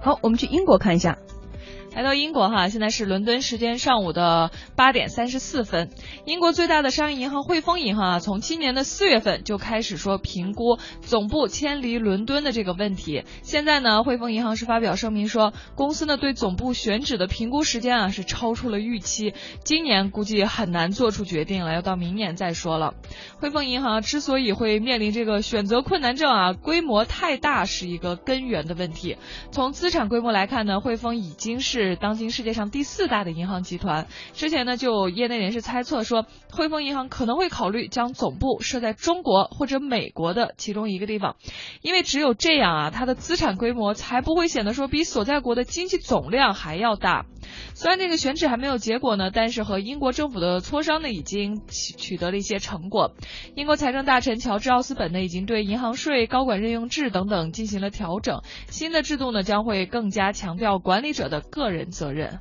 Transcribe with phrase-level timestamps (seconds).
[0.00, 1.18] 好，我们去英国看一下。
[1.92, 5.90] 来到英国哈，现在是伦敦时间上午的八点三十四分。
[6.24, 13.24] 英国最大的商业银行汇丰银行啊，从今年的四月份就开始说评估总部迁离伦敦的这个问题。
[13.42, 19.34] 现在呢，汇丰银行是发表声明说，公司呢对总部选址的评估时间啊是超出了预期，
[19.64, 22.94] 今年估计很难做出决定了，要到明年再说了。
[23.40, 29.16] 汇丰银行之所以会面临这个选择困难症啊，规模太大是一个根源的问题。
[29.50, 31.79] 从资产规模来看呢，汇丰已经是。
[31.80, 34.06] 是当今世界上第四大的银行集团。
[34.34, 41.36] 之前呢，就业内人士猜测说，汇丰银行可能会考虑将总部设在中国或者美国的其中一个地方，
[41.80, 47.24] 因为只有这样啊，它的资产规模才不会显得说比所在国的经济总量还要大。
[47.74, 53.14] 虽然这个选址还没有结果呢，但是和英国政府的磋商呢，已经取取得了一些成果。
[53.54, 58.42] 英国财政大臣乔治奥斯本呢，已经对银行税、高管任用制等等进行了调整。
[58.68, 62.40] 新的制度呢，将会更加强调管理者的个人责任。